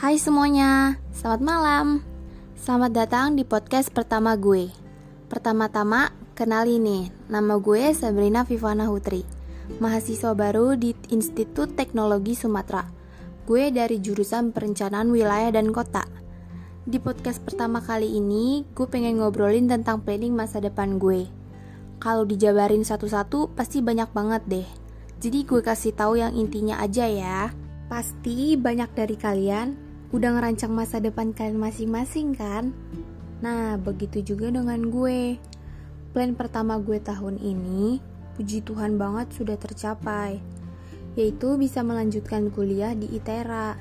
Hai 0.00 0.16
semuanya, 0.16 0.96
selamat 1.12 1.42
malam. 1.44 2.00
Selamat 2.56 3.04
datang 3.04 3.36
di 3.36 3.44
podcast 3.44 3.92
pertama 3.92 4.32
gue. 4.32 4.72
Pertama-tama, 5.28 6.08
kenali 6.32 6.80
nih, 6.80 7.12
nama 7.28 7.60
gue 7.60 7.92
Sabrina 7.92 8.40
Vivana 8.48 8.88
Hutri, 8.88 9.28
mahasiswa 9.76 10.32
baru 10.32 10.72
di 10.72 10.96
Institut 11.12 11.76
Teknologi 11.76 12.32
Sumatera. 12.32 12.88
Gue 13.44 13.68
dari 13.68 14.00
jurusan 14.00 14.56
perencanaan 14.56 15.12
wilayah 15.12 15.52
dan 15.52 15.68
kota. 15.68 16.08
Di 16.88 16.96
podcast 16.96 17.44
pertama 17.44 17.84
kali 17.84 18.08
ini, 18.08 18.64
gue 18.72 18.88
pengen 18.88 19.20
ngobrolin 19.20 19.68
tentang 19.68 20.00
planning 20.00 20.32
masa 20.32 20.64
depan 20.64 20.96
gue. 20.96 21.28
Kalau 22.00 22.24
dijabarin 22.24 22.88
satu-satu, 22.88 23.52
pasti 23.52 23.84
banyak 23.84 24.08
banget 24.16 24.42
deh. 24.48 24.68
Jadi 25.20 25.44
gue 25.44 25.60
kasih 25.60 25.92
tahu 25.92 26.24
yang 26.24 26.32
intinya 26.32 26.80
aja 26.80 27.04
ya. 27.04 27.52
Pasti 27.92 28.56
banyak 28.56 28.96
dari 28.96 29.20
kalian 29.20 29.89
Udah 30.10 30.34
ngerancang 30.34 30.74
masa 30.74 30.98
depan 30.98 31.30
kalian 31.30 31.62
masing-masing 31.62 32.34
kan? 32.34 32.74
Nah, 33.46 33.78
begitu 33.78 34.34
juga 34.34 34.50
dengan 34.50 34.90
gue. 34.90 35.38
Plan 36.10 36.34
pertama 36.34 36.82
gue 36.82 36.98
tahun 36.98 37.38
ini, 37.38 38.02
puji 38.34 38.66
Tuhan 38.66 38.98
banget 38.98 39.30
sudah 39.30 39.54
tercapai. 39.54 40.42
Yaitu 41.14 41.54
bisa 41.54 41.86
melanjutkan 41.86 42.50
kuliah 42.50 42.90
di 42.98 43.06
ITERA. 43.06 43.78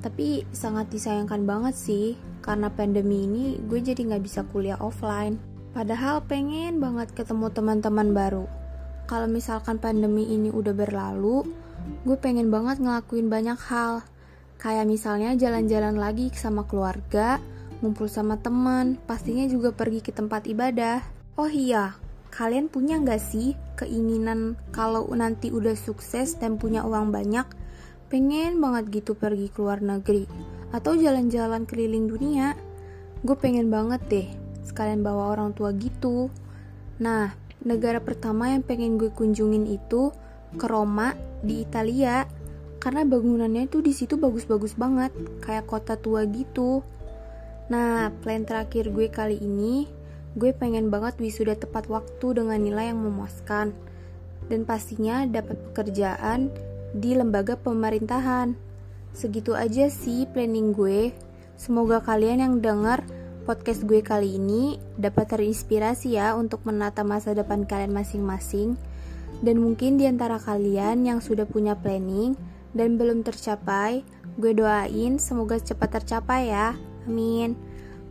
Tapi 0.00 0.48
sangat 0.48 0.88
disayangkan 0.88 1.44
banget 1.44 1.76
sih, 1.76 2.16
karena 2.40 2.72
pandemi 2.72 3.28
ini 3.28 3.60
gue 3.68 3.76
jadi 3.76 4.16
gak 4.16 4.24
bisa 4.24 4.48
kuliah 4.48 4.80
offline. 4.80 5.36
Padahal 5.76 6.24
pengen 6.24 6.80
banget 6.80 7.12
ketemu 7.12 7.52
teman-teman 7.52 8.16
baru. 8.16 8.48
Kalau 9.04 9.28
misalkan 9.28 9.76
pandemi 9.76 10.24
ini 10.24 10.48
udah 10.48 10.72
berlalu, 10.72 11.44
gue 12.08 12.16
pengen 12.16 12.48
banget 12.48 12.80
ngelakuin 12.80 13.28
banyak 13.28 13.60
hal 13.60 14.00
Kayak 14.56 14.88
misalnya 14.88 15.36
jalan-jalan 15.36 16.00
lagi 16.00 16.32
sama 16.32 16.64
keluarga, 16.64 17.36
ngumpul 17.84 18.08
sama 18.08 18.40
teman, 18.40 18.96
pastinya 19.04 19.44
juga 19.44 19.72
pergi 19.72 20.00
ke 20.00 20.12
tempat 20.16 20.48
ibadah. 20.48 21.04
Oh 21.36 21.48
iya, 21.48 21.92
kalian 22.32 22.72
punya 22.72 22.96
nggak 22.96 23.20
sih 23.20 23.52
keinginan 23.76 24.56
kalau 24.72 25.04
nanti 25.12 25.52
udah 25.52 25.76
sukses 25.76 26.40
dan 26.40 26.56
punya 26.56 26.88
uang 26.88 27.12
banyak, 27.12 27.44
pengen 28.08 28.56
banget 28.64 29.04
gitu 29.04 29.12
pergi 29.12 29.52
ke 29.52 29.60
luar 29.60 29.84
negeri 29.84 30.24
atau 30.72 30.96
jalan-jalan 30.96 31.68
keliling 31.68 32.08
dunia? 32.08 32.56
Gue 33.20 33.36
pengen 33.36 33.68
banget 33.68 34.00
deh, 34.08 34.28
sekalian 34.64 35.04
bawa 35.04 35.36
orang 35.36 35.52
tua 35.52 35.76
gitu. 35.76 36.32
Nah, 37.04 37.36
negara 37.60 38.00
pertama 38.00 38.48
yang 38.52 38.64
pengen 38.64 38.96
gue 38.96 39.12
kunjungin 39.12 39.68
itu 39.68 40.12
ke 40.56 40.64
Roma 40.64 41.12
di 41.44 41.60
Italia 41.60 42.24
karena 42.76 43.02
bangunannya 43.08 43.66
itu 43.66 43.80
di 43.80 43.92
situ 43.96 44.20
bagus-bagus 44.20 44.76
banget 44.76 45.12
kayak 45.42 45.66
kota 45.66 45.96
tua 45.96 46.28
gitu. 46.28 46.84
Nah 47.72 48.12
plan 48.22 48.46
terakhir 48.46 48.92
gue 48.92 49.08
kali 49.10 49.40
ini 49.40 49.88
gue 50.36 50.52
pengen 50.52 50.92
banget 50.92 51.16
wisuda 51.16 51.56
tepat 51.56 51.88
waktu 51.88 52.44
dengan 52.44 52.60
nilai 52.60 52.92
yang 52.92 53.00
memuaskan. 53.00 53.72
Dan 54.46 54.62
pastinya 54.62 55.26
dapat 55.26 55.58
pekerjaan 55.72 56.52
di 56.94 57.16
lembaga 57.16 57.58
pemerintahan. 57.58 58.54
Segitu 59.16 59.56
aja 59.56 59.90
sih 59.90 60.28
planning 60.30 60.76
gue. 60.76 61.10
Semoga 61.56 62.04
kalian 62.04 62.44
yang 62.44 62.54
dengar 62.60 63.02
podcast 63.48 63.82
gue 63.88 64.04
kali 64.04 64.36
ini 64.36 64.76
dapat 65.00 65.34
terinspirasi 65.34 66.20
ya 66.20 66.36
untuk 66.36 66.62
menata 66.68 67.02
masa 67.02 67.32
depan 67.32 67.64
kalian 67.64 67.96
masing-masing. 67.96 68.76
Dan 69.40 69.64
mungkin 69.64 69.98
di 69.98 70.04
antara 70.06 70.36
kalian 70.38 71.08
yang 71.08 71.18
sudah 71.24 71.48
punya 71.48 71.74
planning 71.74 72.36
dan 72.76 73.00
belum 73.00 73.24
tercapai, 73.24 74.04
gue 74.36 74.52
doain 74.52 75.16
semoga 75.16 75.56
cepat 75.56 76.00
tercapai 76.00 76.52
ya. 76.52 76.76
Amin. 77.08 77.56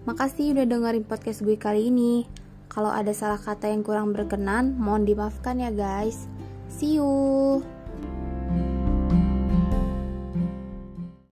Makasih 0.10 0.58
udah 0.58 0.66
dengerin 0.66 1.06
podcast 1.06 1.46
gue 1.46 1.58
kali 1.58 1.94
ini. 1.94 2.26
Kalau 2.66 2.90
ada 2.90 3.14
salah 3.14 3.40
kata 3.40 3.70
yang 3.70 3.86
kurang 3.86 4.12
berkenan, 4.12 4.74
mohon 4.76 5.06
dimaafkan 5.06 5.62
ya 5.62 5.70
guys. 5.70 6.26
See 6.68 6.98
you. 6.98 7.75